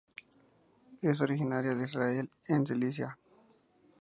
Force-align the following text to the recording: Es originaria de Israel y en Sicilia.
Es 1.03 1.21
originaria 1.21 1.75
de 1.75 1.85
Israel 1.85 2.31
y 2.47 2.53
en 2.53 2.65
Sicilia. 2.65 3.19